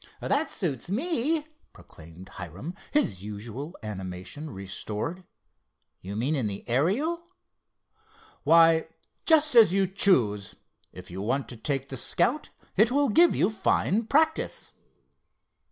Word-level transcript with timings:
"That 0.19 0.49
suits 0.49 0.89
me," 0.89 1.45
proclaimed 1.73 2.29
Hiram, 2.29 2.73
his 2.91 3.21
usual 3.21 3.77
animation 3.83 4.49
restored—"you 4.49 6.15
mean 6.15 6.35
in 6.35 6.47
the 6.47 6.67
Ariel?" 6.67 7.27
"Why, 8.41 8.87
just 9.27 9.53
as 9.53 9.73
you 9.75 9.85
choose. 9.85 10.55
If 10.91 11.11
you 11.11 11.21
want 11.21 11.47
to 11.49 11.55
take 11.55 11.89
the 11.89 11.97
Scout, 11.97 12.49
it 12.75 12.89
will 12.89 13.09
give 13.09 13.35
you 13.35 13.51
fine 13.51 14.07
practice." 14.07 14.71